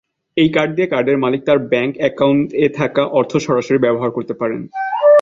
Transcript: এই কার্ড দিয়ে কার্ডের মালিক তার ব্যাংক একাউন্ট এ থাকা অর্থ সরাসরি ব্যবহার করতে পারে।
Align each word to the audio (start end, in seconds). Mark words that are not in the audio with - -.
এই 0.37 0.49
কার্ড 0.55 0.71
দিয়ে 0.75 0.91
কার্ডের 0.93 1.17
মালিক 1.17 1.41
তার 1.47 1.59
ব্যাংক 1.71 1.91
একাউন্ট 2.09 2.47
এ 2.55 2.67
থাকা 2.79 3.03
অর্থ 3.19 3.31
সরাসরি 3.37 3.79
ব্যবহার 3.85 4.09
করতে 4.11 4.33
পারে। 4.33 4.55